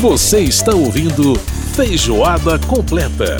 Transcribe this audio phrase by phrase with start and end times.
[0.00, 1.34] Você está ouvindo
[1.74, 3.38] Feijoada Completa.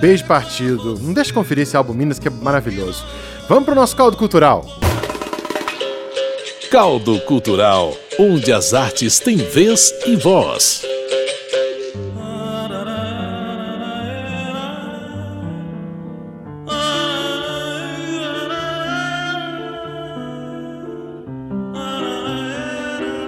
[0.00, 0.98] beijo partido.
[1.00, 3.04] Não deixe de conferir esse álbum Minas que é maravilhoso.
[3.48, 4.66] Vamos pro nosso caldo cultural.
[6.72, 10.82] Caldo Cultural, onde as artes têm vez e voz.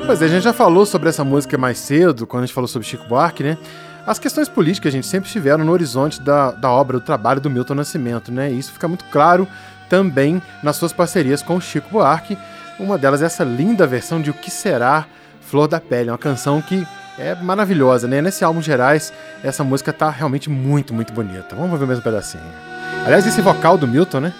[0.06, 2.68] Pois é, a gente já falou sobre essa música mais cedo, quando a gente falou
[2.68, 3.58] sobre Chico Buarque, né?
[4.06, 7.50] As questões políticas, a gente, sempre estiveram no horizonte da, da obra, do trabalho do
[7.50, 8.52] Milton Nascimento, né?
[8.52, 9.48] E isso fica muito claro
[9.88, 12.38] também nas suas parcerias com o Chico Buarque.
[12.78, 15.06] Uma delas é essa linda versão de O Que Será
[15.40, 16.86] Flor da Pele, uma canção que
[17.18, 18.20] é maravilhosa, né?
[18.20, 21.54] Nesse álbum Gerais, essa música tá realmente muito, muito bonita.
[21.54, 22.42] Vamos ver o mesmo pedacinho.
[23.04, 24.32] Aliás, esse vocal do Milton, né?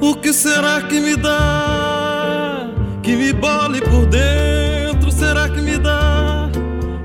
[0.00, 2.68] O que será que me dá?
[3.02, 5.10] Que me bole por dentro?
[5.10, 6.48] Será que me dá?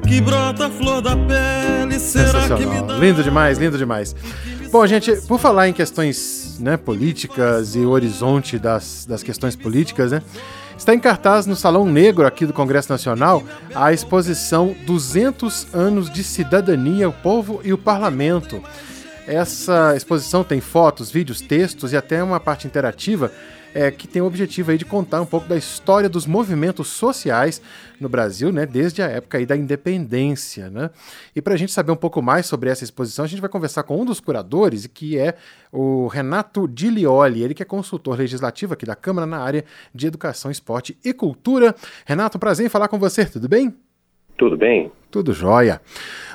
[0.07, 1.97] Que brota a flor da pele?
[1.97, 2.93] Será que me dá?
[2.95, 4.15] Lindo demais, lindo demais.
[4.73, 10.23] Bom, gente, por falar em questões né, políticas e horizonte das, das questões políticas, né?
[10.75, 13.43] Está em cartaz no Salão Negro aqui do Congresso Nacional
[13.75, 18.63] a exposição 200 anos de cidadania, o povo e o parlamento.
[19.27, 23.31] Essa exposição tem fotos, vídeos, textos e até uma parte interativa
[23.73, 27.61] é, que tem o objetivo aí de contar um pouco da história dos movimentos sociais
[27.99, 30.89] no Brasil, né, desde a época aí da independência, né?
[31.35, 33.83] E para a gente saber um pouco mais sobre essa exposição, a gente vai conversar
[33.83, 35.35] com um dos curadores, que é
[35.71, 39.63] o Renato Dilioli, ele que é consultor legislativo aqui da Câmara na área
[39.93, 41.73] de Educação, Esporte e Cultura.
[42.05, 43.73] Renato, prazer em falar com você, tudo bem?
[44.37, 44.91] Tudo bem.
[45.13, 45.79] Tudo jóia.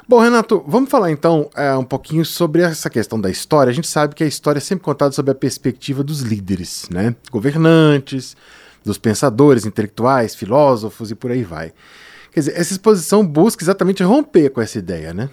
[0.09, 3.71] Bom, Renato, vamos falar então é, um pouquinho sobre essa questão da história.
[3.71, 7.17] A gente sabe que a história é sempre contada sob a perspectiva dos líderes, né?
[7.29, 8.37] Governantes,
[8.87, 11.73] dos pensadores intelectuais, filósofos e por aí vai.
[12.33, 15.29] Quer dizer, essa exposição busca exatamente romper com essa ideia, né?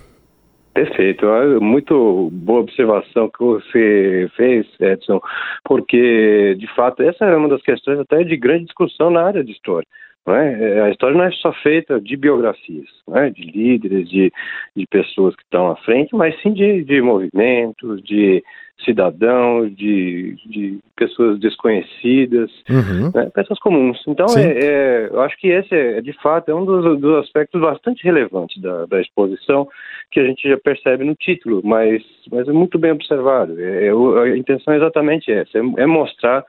[0.74, 1.28] Perfeito,
[1.62, 5.22] muito boa observação que você fez, Edson,
[5.64, 9.52] porque de fato essa é uma das questões até de grande discussão na área de
[9.52, 9.88] história.
[10.28, 10.82] É?
[10.82, 13.30] A história não é só feita de biografias, é?
[13.30, 14.34] de líderes, de,
[14.76, 18.44] de pessoas que estão à frente, mas sim de, de movimentos, de
[18.84, 23.12] cidadãos, de, de pessoas desconhecidas, uhum.
[23.14, 23.30] né?
[23.34, 24.02] pessoas comuns.
[24.08, 27.62] Então, é, é, eu acho que esse, é, de fato, é um dos, dos aspectos
[27.62, 29.68] bastante relevantes da, da, exposição,
[30.12, 33.60] que a gente já percebe no título, mas, mas é muito bem observado.
[33.60, 36.44] É, é a intenção é exatamente essa, é, é mostrar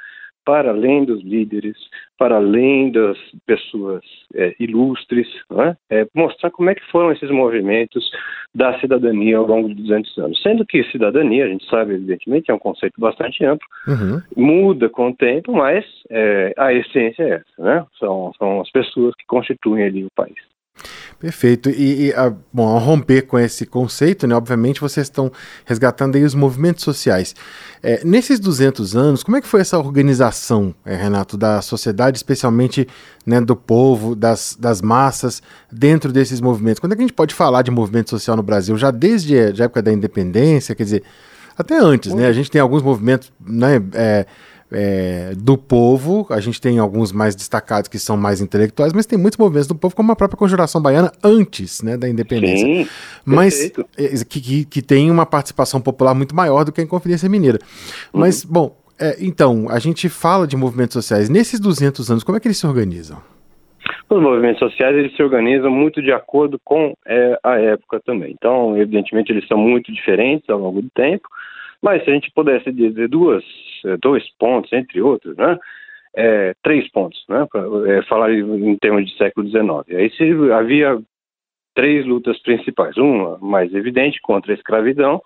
[0.46, 1.76] para além dos líderes,
[2.16, 4.02] para além das pessoas
[4.32, 5.26] é, ilustres,
[5.58, 5.76] é?
[5.90, 8.08] É, mostrar como é que foram esses movimentos
[8.54, 10.42] da cidadania ao longo de 200 anos.
[10.42, 14.22] Sendo que cidadania, a gente sabe, evidentemente, é um conceito bastante amplo, uhum.
[14.36, 17.84] muda com o tempo, mas é, a essência é essa, né?
[17.98, 20.55] São, são as pessoas que constituem ali o país.
[21.18, 21.70] Perfeito.
[21.70, 25.32] E, e a, bom, ao romper com esse conceito, né, obviamente vocês estão
[25.64, 27.34] resgatando aí os movimentos sociais.
[27.82, 32.86] É, nesses 200 anos, como é que foi essa organização, é, Renato, da sociedade, especialmente
[33.24, 35.42] né, do povo, das, das massas,
[35.72, 36.80] dentro desses movimentos?
[36.80, 38.76] Quando é que a gente pode falar de movimento social no Brasil?
[38.76, 41.02] Já desde a época da independência, quer dizer,
[41.56, 42.26] até antes, né?
[42.26, 43.82] A gente tem alguns movimentos, né?
[43.94, 44.26] É,
[44.70, 46.26] é, do povo.
[46.30, 49.74] A gente tem alguns mais destacados que são mais intelectuais, mas tem muitos movimentos do
[49.74, 52.66] povo, como a própria Conjuração Baiana, antes né, da independência.
[52.66, 52.88] Sim,
[53.24, 57.28] mas é, que, que, que, tem uma participação popular muito maior do que a Inconfidência
[57.28, 57.58] Mineira.
[58.12, 58.20] Uhum.
[58.20, 61.28] Mas, bom, é, então, a gente fala de movimentos sociais.
[61.28, 63.18] Nesses 200 anos, como é que eles se organizam?
[64.08, 68.32] Os movimentos sociais eles se organizam muito de acordo com é, a época também.
[68.32, 71.28] Então, evidentemente, eles são muito diferentes ao longo do tempo.
[71.82, 73.44] Mas se a gente pudesse dizer duas,
[74.00, 75.58] dois pontos, entre outros, né?
[76.14, 77.46] É, três pontos, né?
[77.50, 79.98] Pra, é, falar em termos de século XIX.
[79.98, 80.98] Aí se havia
[81.74, 82.96] três lutas principais.
[82.96, 85.20] Uma mais evidente contra a escravidão,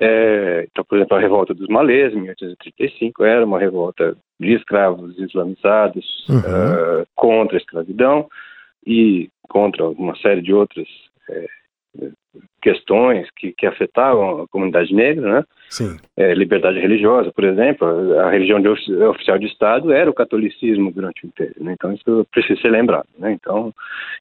[0.00, 5.18] é, então, por exemplo, a revolta dos malês, em 1835, era uma revolta de escravos
[5.18, 6.38] islamizados uhum.
[6.38, 8.28] uh, contra a escravidão
[8.86, 10.86] e contra uma série de outras
[11.28, 11.46] é,
[12.60, 15.44] questões que, que, afetavam a comunidade negra, né?
[15.70, 15.96] Sim.
[16.16, 17.86] É, liberdade religiosa, por exemplo,
[18.20, 21.72] a religião de oficial de Estado era o catolicismo durante o Império, né?
[21.72, 23.32] Então isso precisa ser lembrado, né?
[23.32, 23.72] Então,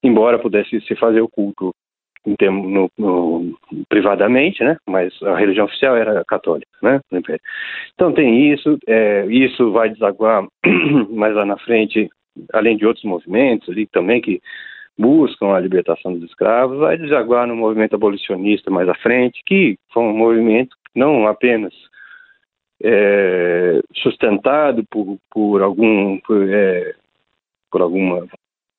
[0.03, 1.73] embora pudesse se fazer o culto
[2.25, 3.57] em termo, no, no,
[3.87, 4.77] privadamente, né?
[4.87, 6.99] Mas a religião oficial era católica, né?
[7.93, 10.45] Então tem isso, é, isso vai desaguar
[11.09, 12.09] mais lá na frente,
[12.53, 14.41] além de outros movimentos ali também que
[14.97, 20.03] buscam a libertação dos escravos, vai desaguar no movimento abolicionista mais à frente, que foi
[20.03, 21.73] um movimento não apenas
[22.83, 26.95] é, sustentado por, por algum por, é,
[27.71, 28.27] por alguma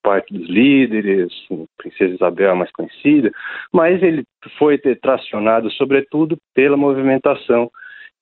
[0.02, 1.32] parte dos líderes,
[1.76, 3.30] Princesa Isabel mais conhecida,
[3.72, 4.24] mas ele
[4.58, 7.70] foi tracionado sobretudo pela movimentação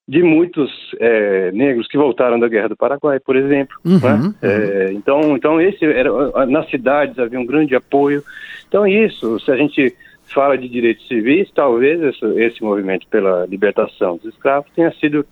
[0.08, 0.70] de muitos
[1.00, 3.76] é, negros que voltaram da Guerra do Paraguai, por exemplo.
[3.84, 4.12] Uhum, né?
[4.14, 4.34] uhum.
[4.40, 8.22] É, então, então esse era nas cidades havia um grande apoio.
[8.68, 9.94] Então isso, se a gente
[10.32, 15.26] fala de direitos civis, talvez esse, esse movimento pela libertação dos escravos tenha sido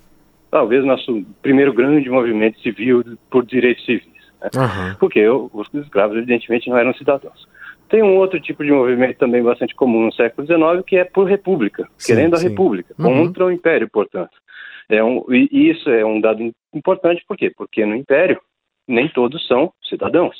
[0.51, 4.15] talvez nosso primeiro grande movimento civil por direitos civis.
[4.55, 4.95] Uhum.
[4.99, 7.49] Porque os escravos, evidentemente, não eram cidadãos.
[7.89, 11.29] Tem um outro tipo de movimento também bastante comum no século XIX, que é por
[11.29, 12.47] república, sim, querendo sim.
[12.47, 13.27] a república, uhum.
[13.27, 14.33] contra o império, portanto.
[14.89, 17.51] É um, e isso é um dado importante, por quê?
[17.51, 18.41] Porque no império
[18.87, 20.37] nem todos são cidadãos.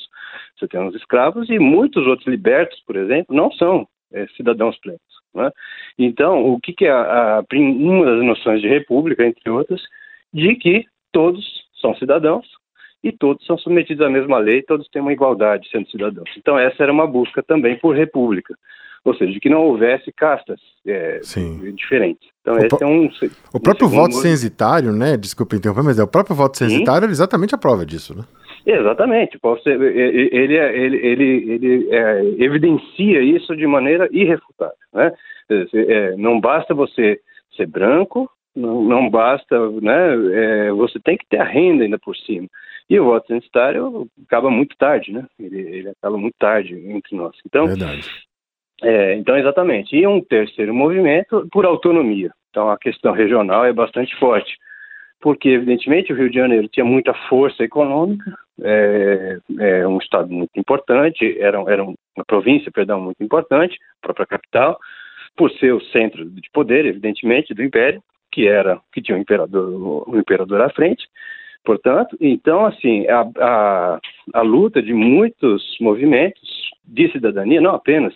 [0.55, 5.01] Você tem os escravos e muitos outros libertos, por exemplo, não são é, cidadãos plenos.
[5.33, 5.51] Né?
[5.97, 9.81] Então, o que, que é a, a, uma das noções de república, entre outras,
[10.31, 11.43] de que todos
[11.81, 12.45] são cidadãos,
[13.05, 16.27] e todos são submetidos à mesma lei, todos têm uma igualdade sendo cidadãos.
[16.35, 18.57] Então essa era uma busca também por república,
[19.05, 21.19] ou seja, de que não houvesse castas é,
[21.75, 22.27] diferentes.
[22.41, 23.09] Então o esse é um
[23.53, 25.15] o próprio voto censitário, né?
[25.15, 28.23] Desculpa interromper, mas é o próprio voto censitário é exatamente a prova disso, né?
[28.65, 34.75] Exatamente, ele, é, ele, ele, ele é, evidencia isso de maneira irrefutável.
[34.91, 35.13] Né?
[35.51, 37.19] É, não basta você
[37.55, 40.15] ser branco, não, não basta, né?
[40.33, 42.47] É, você tem que ter a renda ainda por cima.
[42.89, 45.25] E o voto censitário acaba muito tarde, né?
[45.39, 47.35] Ele, ele acaba muito tarde entre nós.
[47.45, 48.09] Então, Verdade.
[48.85, 49.95] É, então, exatamente.
[49.95, 52.29] E um terceiro movimento por autonomia.
[52.51, 54.55] Então, a questão regional é bastante forte,
[55.19, 60.51] porque, evidentemente, o Rio de Janeiro tinha muita força econômica, é, é um estado muito
[60.55, 64.77] importante, era, era uma província, perdão, muito importante, a própria capital,
[65.35, 70.07] por ser o centro de poder, evidentemente, do império, que era que tinha um imperador,
[70.07, 71.07] um imperador à frente,
[71.65, 73.99] Portanto, então, assim, a, a,
[74.35, 76.47] a luta de muitos movimentos
[76.85, 78.13] de cidadania, não apenas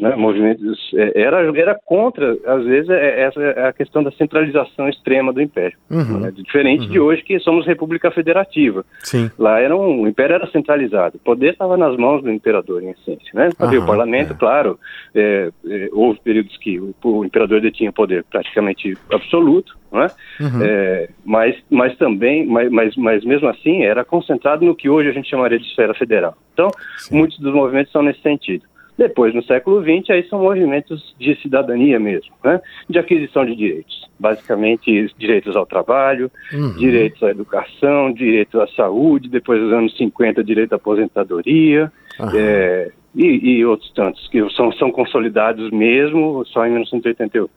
[0.00, 4.88] né, movimentos, é, era, era contra, às vezes, é, essa é a questão da centralização
[4.88, 5.76] extrema do Império.
[5.90, 6.20] Uhum.
[6.20, 6.90] Né, diferente uhum.
[6.90, 8.84] de hoje, que somos república federativa.
[9.00, 9.30] Sim.
[9.38, 12.90] Lá era um, o Império era centralizado, o poder estava nas mãos do Imperador, em
[12.90, 13.30] essência.
[13.34, 13.50] Né?
[13.58, 14.36] Havia o parlamento, é.
[14.36, 14.78] claro,
[15.14, 20.08] é, é, houve períodos que o, o Imperador detinha poder praticamente absoluto, né?
[20.40, 21.06] Uhum.
[21.24, 25.30] Mas, mas também, mas, mas, mas mesmo assim, era concentrado no que hoje a gente
[25.30, 26.36] chamaria de esfera federal.
[26.52, 27.16] Então, Sim.
[27.16, 28.64] muitos dos movimentos são nesse sentido.
[28.96, 32.60] Depois, no século XX, aí são movimentos de cidadania mesmo, né?
[32.88, 34.06] de aquisição de direitos.
[34.18, 36.72] Basicamente, direitos ao trabalho, uhum.
[36.76, 42.30] direitos à educação, direitos à saúde, depois dos anos 50, direito à aposentadoria, uhum.
[42.34, 47.50] é, e, e, outros tantos, que são, são consolidados mesmo só em 1988.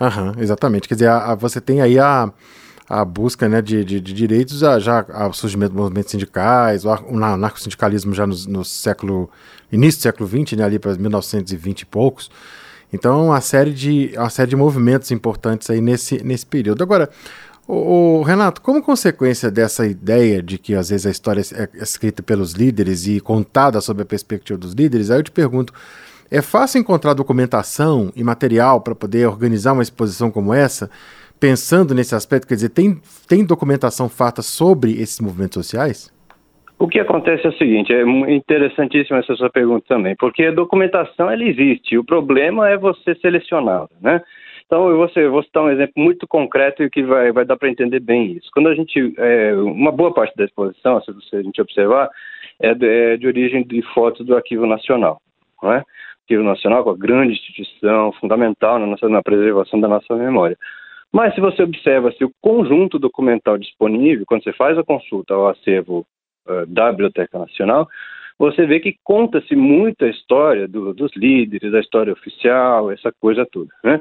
[0.00, 0.88] Aham, exatamente.
[0.88, 2.32] Quer dizer, a, a, você tem aí a,
[2.90, 6.92] a busca né, de, de, de direitos, a, já o surgimento dos movimentos sindicais, o,
[6.92, 9.30] o narco-sindicalismo já no, no, século,
[9.70, 12.28] início do século XX, né, ali para 1920 e poucos.
[12.92, 16.82] Então, uma série de, uma série de movimentos importantes aí nesse, nesse período.
[16.82, 17.08] Agora,
[17.64, 22.24] o, o, Renato, como consequência dessa ideia de que às vezes a história é escrita
[22.24, 25.72] pelos líderes e contada sob a perspectiva dos líderes, aí eu te pergunto,
[26.28, 30.90] é fácil encontrar documentação e material para poder organizar uma exposição como essa,
[31.40, 32.46] pensando nesse aspecto?
[32.46, 36.12] Quer dizer, tem, tem documentação farta sobre esses movimentos sociais?
[36.78, 41.30] O que acontece é o seguinte, é interessantíssima essa sua pergunta também, porque a documentação
[41.30, 44.22] ela existe, o problema é você selecioná-la, né?
[44.64, 47.56] Então, eu vou, eu vou citar um exemplo muito concreto e que vai, vai dar
[47.56, 48.48] para entender bem isso.
[48.54, 52.08] Quando a gente, é, uma boa parte da exposição, se a gente observar,
[52.60, 55.20] é de, é de origem de fotos do Arquivo Nacional,
[55.60, 55.82] não é?
[56.22, 60.56] Arquivo Nacional, com a grande instituição, fundamental na, nossa, na preservação da nossa memória.
[61.12, 65.48] Mas se você observa se o conjunto documental disponível, quando você faz a consulta ao
[65.48, 66.06] acervo
[66.46, 67.88] uh, da Biblioteca Nacional,
[68.38, 73.44] você vê que conta-se muito a história do, dos líderes, a história oficial, essa coisa
[73.44, 74.00] toda, né?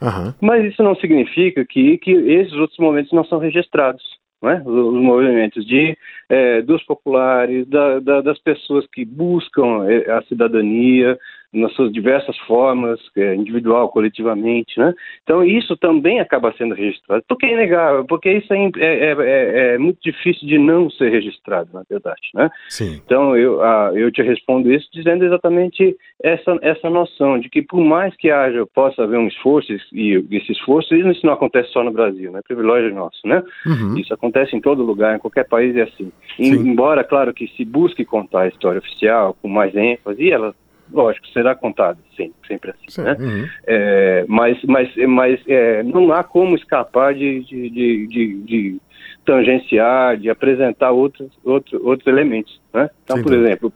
[0.00, 0.32] Uhum.
[0.40, 4.02] Mas isso não significa que, que esses outros momentos não são registrados.
[4.42, 4.62] Né?
[4.64, 5.96] Os movimentos de,
[6.28, 11.18] é, dos populares, da, da, das pessoas que buscam é, a cidadania,
[11.52, 14.94] nas suas diversas formas, é, individual, coletivamente, né?
[15.22, 17.24] Então isso também acaba sendo registrado.
[17.28, 18.04] Por que negar?
[18.04, 22.50] Porque isso é, é, é, é, muito difícil de não ser registrado, na verdade, né?
[22.68, 23.00] Sim.
[23.04, 27.80] Então eu, ah, eu te respondo isso dizendo exatamente essa, essa noção de que por
[27.80, 31.90] mais que haja, possa haver um esforço, e esse esforço, isso não acontece só no
[31.90, 32.40] Brasil, né?
[32.46, 33.42] Privilégio nosso, né?
[33.66, 33.98] Uhum.
[33.98, 36.12] Isso acontece em todo lugar, em qualquer país é assim.
[36.38, 40.54] embora, claro, que se busque contar a história oficial com mais ênfase, e ela
[40.92, 43.16] lógico, será contado, sim, sempre assim, Sim, né?
[43.18, 43.48] Uhum.
[43.66, 48.80] É, mas mas, mas é, não há como escapar de, de, de, de, de
[49.24, 52.90] tangenciar, de apresentar outros, outros, outros elementos, né?
[53.04, 53.72] Então, Sim, por exemplo,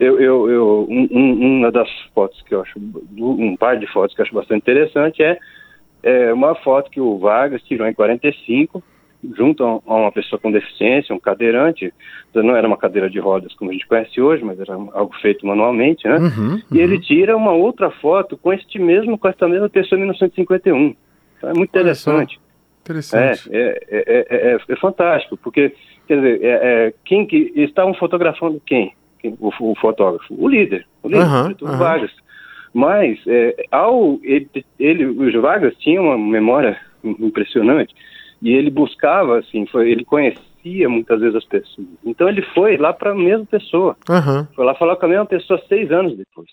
[0.00, 2.78] eu, eu, eu um, uma das fotos que eu acho,
[3.18, 5.38] um par de fotos que eu acho bastante interessante é,
[6.02, 8.82] é uma foto que o Vargas tirou em 45,
[9.34, 11.92] junto a uma pessoa com deficiência, um cadeirante,
[12.34, 15.46] não era uma cadeira de rodas como a gente conhece hoje, mas era algo feito
[15.46, 16.16] manualmente, né?
[16.16, 16.62] Uhum, uhum.
[16.70, 20.96] E ele tira uma outra foto com este mesmo, com esta mesma pessoa em 1951.
[21.38, 22.38] Então é muito interessante.
[22.82, 23.48] Interessante.
[23.50, 25.74] É, é, é, é, fantástico, porque,
[26.06, 28.94] quer dizer, quem que estavam fotografando quem?
[29.18, 30.34] quem o, o, fotógrafo?
[30.38, 31.78] O líder, o líder, uhum, o uhum.
[31.78, 32.12] Vargas.
[32.72, 33.18] Mas,
[33.70, 37.94] ao ele, ele, os Vargas tinham uma memória impressionante
[38.42, 41.86] e ele buscava, assim, foi, ele conhecia muitas vezes as pessoas.
[42.04, 43.96] Então ele foi lá para a mesma pessoa.
[44.08, 44.46] Uhum.
[44.54, 46.48] Foi lá falar com a mesma pessoa seis anos depois.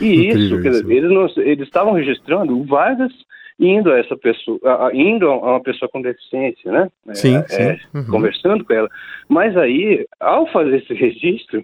[0.00, 3.12] E isso, quer dizer, eles, não, eles estavam registrando o Vargas
[3.58, 6.90] indo a essa pessoa, a, indo a uma pessoa com deficiência, né?
[7.12, 7.62] Sim, é, sim.
[7.62, 8.06] É, uhum.
[8.06, 8.88] Conversando com ela.
[9.28, 11.62] Mas aí, ao fazer esse registro,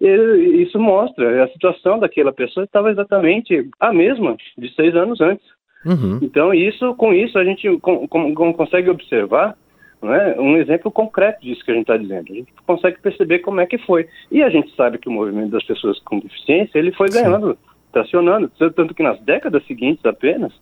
[0.00, 5.44] ele, isso mostra a situação daquela pessoa estava exatamente a mesma de seis anos antes.
[5.84, 6.18] Uhum.
[6.22, 9.56] Então, isso, com isso, a gente com, com, consegue observar
[10.02, 12.24] é, um exemplo concreto disso que a gente está dizendo.
[12.30, 14.08] A gente consegue perceber como é que foi.
[14.30, 17.56] E a gente sabe que o movimento das pessoas com deficiência ele foi ganhando,
[17.92, 18.50] tracionando.
[18.58, 20.52] Tanto que nas décadas seguintes apenas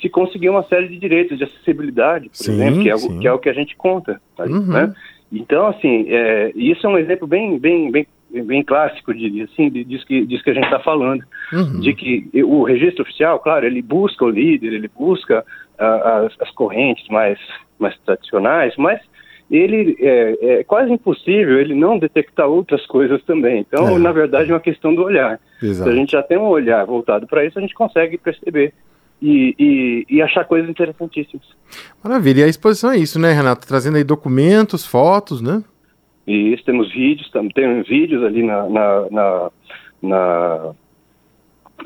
[0.00, 3.28] se conseguiu uma série de direitos de acessibilidade, por sim, exemplo, que é, o, que
[3.28, 4.20] é o que a gente conta.
[4.36, 4.66] Tá, uhum.
[4.66, 4.92] né?
[5.30, 8.06] Então, assim, é, isso é um exemplo bem, bem, bem
[8.40, 11.22] bem clássico, diria assim, disso que, disso que a gente está falando.
[11.52, 11.80] Uhum.
[11.80, 15.44] De que o registro oficial, claro, ele busca o líder, ele busca
[15.78, 17.38] as, as, correntes mais,
[17.78, 19.00] mais tradicionais, mas
[19.50, 23.60] ele é, é, quase impossível ele não detectar outras coisas também.
[23.60, 23.98] Então, é.
[23.98, 25.38] na verdade, é uma questão do olhar.
[25.62, 25.90] Exato.
[25.90, 28.72] Se a gente já tem um olhar voltado para isso, a gente consegue perceber
[29.20, 31.46] e, e, e, achar coisas interessantíssimas.
[32.02, 32.40] Maravilha.
[32.40, 33.66] E a exposição é isso, né, Renato?
[33.66, 35.62] Trazendo aí documentos, fotos, né?
[36.26, 39.50] E isso, temos vídeos, tem vídeos ali na, na, na,
[40.02, 40.74] na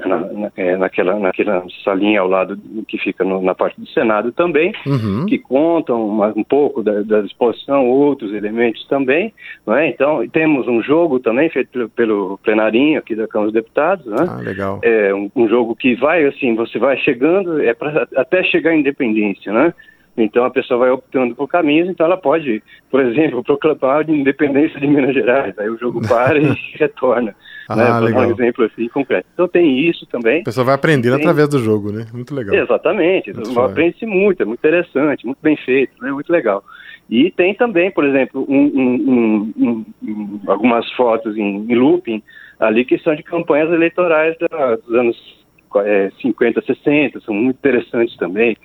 [0.04, 4.32] na, na, é, naquela, naquela salinha ao lado que fica no, na parte do Senado
[4.32, 5.26] também, uhum.
[5.26, 9.32] que contam uma, um pouco da, da, exposição, outros elementos também.
[9.68, 9.88] é?
[9.88, 14.06] Então, temos um jogo também feito pelo, pelo, plenarinho aqui da Câmara dos Deputados.
[14.06, 14.26] Né?
[14.28, 14.80] Ah, legal.
[14.82, 18.76] É um, um, jogo que vai, assim, você vai chegando, é pra, até chegar à
[18.76, 19.72] independência, né?
[20.16, 24.80] Então a pessoa vai optando por caminhos, então ela pode, por exemplo, proclamar a independência
[24.80, 27.34] de Minas Gerais, aí o jogo para e retorna.
[27.68, 28.00] Ah, né?
[28.00, 28.28] legal.
[28.28, 29.26] um exemplo assim concreto.
[29.34, 30.40] Então tem isso também.
[30.40, 31.24] A pessoa vai aprendendo tem...
[31.24, 32.06] através do jogo, né?
[32.14, 32.54] Muito legal.
[32.54, 33.32] Exatamente.
[33.58, 36.10] Aprende-se muito, é muito interessante, muito bem feito, né?
[36.10, 36.64] Muito legal.
[37.10, 42.22] E tem também, por exemplo, um, um, um, algumas fotos em, em, looping
[42.58, 45.36] ali que são de campanhas eleitorais da, dos anos
[45.84, 48.56] é, 50, 60, são muito interessantes também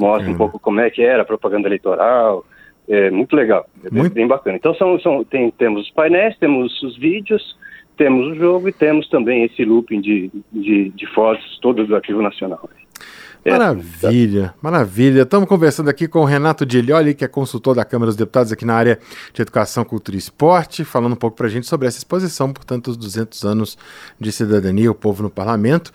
[0.00, 0.34] mostra uhum.
[0.34, 2.44] um pouco como é que era a propaganda eleitoral.
[2.88, 4.12] É muito legal, é muito...
[4.12, 4.56] bem bacana.
[4.56, 7.56] Então são, são, tem, temos os painéis, temos os vídeos,
[7.96, 12.22] temos o jogo e temos também esse looping de, de, de fotos todas do Arquivo
[12.22, 12.68] Nacional.
[13.44, 15.22] É, maravilha, maravilha.
[15.22, 18.66] Estamos conversando aqui com o Renato Dilioli, que é consultor da Câmara dos Deputados aqui
[18.66, 18.98] na área
[19.32, 22.88] de Educação, Cultura e Esporte, falando um pouco para a gente sobre essa exposição, portanto,
[22.88, 23.78] os 200 anos
[24.18, 25.90] de cidadania, o povo no parlamento.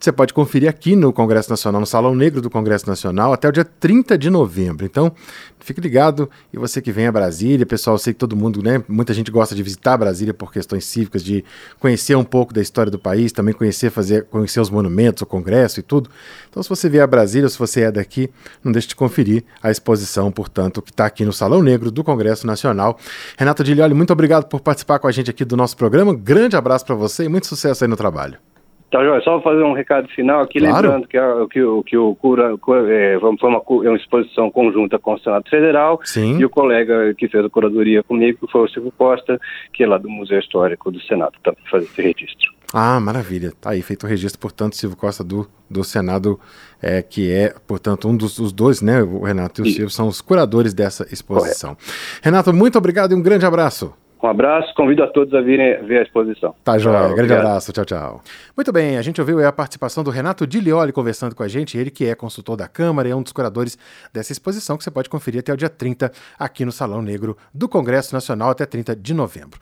[0.00, 3.52] Você pode conferir aqui no Congresso Nacional, no Salão Negro do Congresso Nacional, até o
[3.52, 4.86] dia 30 de novembro.
[4.86, 5.12] Então,
[5.58, 6.30] fique ligado.
[6.50, 8.82] E você que vem a Brasília, pessoal, eu sei que todo mundo, né?
[8.88, 11.44] Muita gente gosta de visitar Brasília por questões cívicas, de
[11.78, 15.80] conhecer um pouco da história do país, também conhecer, fazer, conhecer os monumentos, o Congresso
[15.80, 16.08] e tudo.
[16.48, 18.30] Então, se você vier a Brasília, se você é daqui,
[18.64, 22.46] não deixe de conferir a exposição, portanto, que está aqui no Salão Negro do Congresso
[22.46, 22.98] Nacional.
[23.36, 26.14] Renato Dilioli, muito obrigado por participar com a gente aqui do nosso programa.
[26.14, 28.49] grande abraço para você e muito sucesso aí no trabalho.
[28.90, 30.74] Tá, Joia, só fazer um recado final aqui, claro.
[30.74, 32.54] lembrando que, a, que, o, que o Cura
[32.88, 36.38] é, foi uma, é uma exposição conjunta com o Senado Federal Sim.
[36.38, 39.40] e o colega que fez a curadoria comigo foi o Silvio Costa,
[39.72, 42.50] que é lá do Museu Histórico do Senado, tá, fazer esse registro.
[42.72, 43.52] Ah, maravilha.
[43.60, 46.38] Tá aí feito o registro, portanto, Silvio Costa do, do Senado,
[46.82, 49.02] é, que é, portanto, um dos os dois, né?
[49.02, 49.76] O Renato e o Isso.
[49.76, 51.74] Silvio são os curadores dessa exposição.
[51.74, 52.20] Correto.
[52.22, 53.92] Renato, muito obrigado e um grande abraço.
[54.22, 56.54] Um abraço, convido a todos a virem ver a exposição.
[56.62, 56.94] Tá, João.
[56.94, 57.38] Grande obrigado.
[57.38, 58.22] abraço, tchau, tchau.
[58.54, 61.90] Muito bem, a gente ouviu a participação do Renato Dilioli conversando com a gente, ele
[61.90, 63.78] que é consultor da Câmara e é um dos curadores
[64.12, 67.68] dessa exposição que você pode conferir até o dia 30 aqui no Salão Negro do
[67.68, 69.58] Congresso Nacional, até 30 de novembro.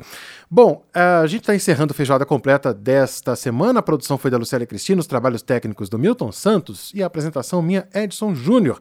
[0.50, 3.78] Bom, a gente está encerrando a feijoada completa desta semana.
[3.78, 7.62] A produção foi da Lucélia Cristina, os trabalhos técnicos do Milton Santos e a apresentação
[7.62, 8.78] minha, Edson Júnior.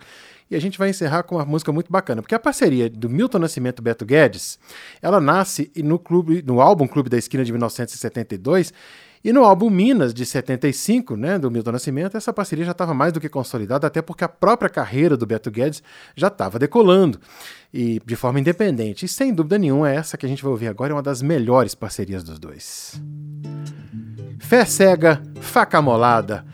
[0.50, 3.40] E a gente vai encerrar com uma música muito bacana, porque a parceria do Milton
[3.40, 4.58] Nascimento e Beto Guedes,
[5.02, 8.74] ela nasce no clube, no álbum Clube da Esquina de 1972
[9.24, 13.12] e no álbum Minas de 75, né, do Milton Nascimento, essa parceria já estava mais
[13.12, 15.84] do que consolidada, até porque a própria carreira do Beto Guedes
[16.16, 17.20] já estava decolando
[17.74, 19.06] e de forma independente.
[19.06, 21.76] E sem dúvida nenhuma, essa que a gente vai ouvir agora é uma das melhores
[21.76, 23.02] parcerias dos dois.
[24.40, 26.46] Fé cega, faca molada.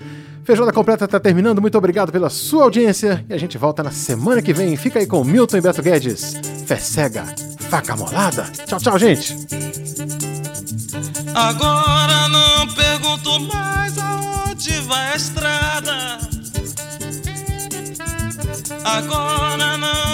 [0.44, 1.62] Feijoada completa está terminando.
[1.62, 3.26] Muito obrigado pela sua audiência.
[3.30, 4.76] E a gente volta na semana que vem.
[4.76, 6.36] Fica aí com Milton e Beto Guedes.
[6.66, 7.26] Fé cega,
[7.70, 8.44] faca molada.
[8.66, 9.36] Tchau, tchau, gente.
[11.34, 16.18] Agora não pergunto mais aonde vai a estrada.
[18.84, 20.13] Agora não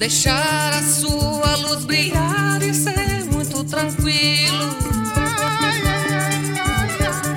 [0.00, 4.74] Deixar a sua luz brilhar e ser muito tranquilo.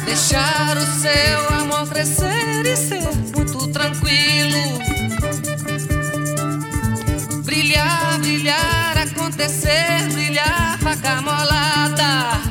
[0.06, 4.80] Deixar o seu amor crescer e ser muito tranquilo.
[7.44, 12.43] Brilhar, brilhar, acontecer, brilhar, faca molada.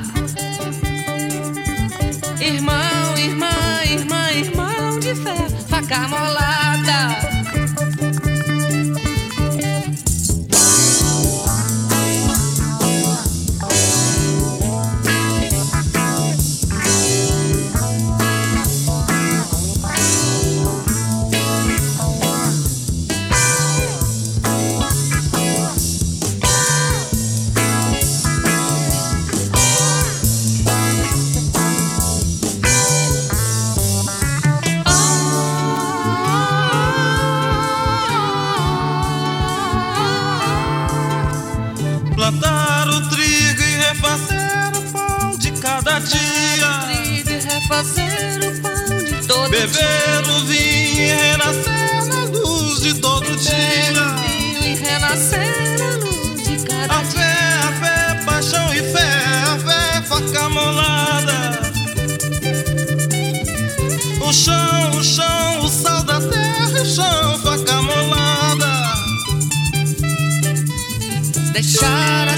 [71.62, 72.31] Deixar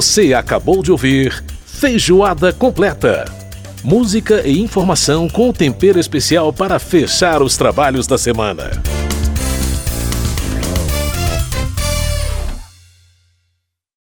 [0.00, 3.26] Você acabou de ouvir Feijoada Completa.
[3.84, 8.70] Música e informação com tempero especial para fechar os trabalhos da semana.